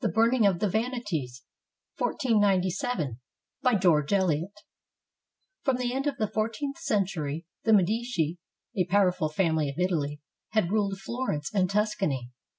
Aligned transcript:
THE 0.00 0.08
BURNING 0.08 0.46
OF 0.46 0.60
THE 0.60 0.70
VANITIES 0.70 1.42
BY 1.98 3.74
GEORGE 3.78 4.12
ELIOT 4.14 4.52
[From 5.62 5.76
the 5.76 5.92
end 5.92 6.06
of 6.06 6.16
the 6.16 6.26
fourteenth 6.28 6.78
century, 6.78 7.44
the 7.64 7.74
Medici, 7.74 8.38
a 8.74 8.86
powerful 8.86 9.28
family 9.28 9.68
of 9.68 9.78
Italy, 9.78 10.22
had 10.52 10.70
ruled 10.72 10.98
Florence 10.98 11.54
and 11.54 11.68
Tuscany. 11.68 12.30